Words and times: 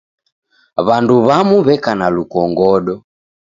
W'andu 0.87 1.15
w'amu 1.27 1.57
w'eka 1.65 1.91
na 1.99 2.07
lukongodo. 2.15 2.95